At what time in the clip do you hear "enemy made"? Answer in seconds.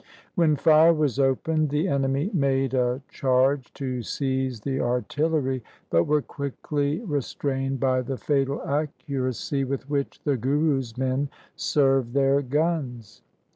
1.87-2.73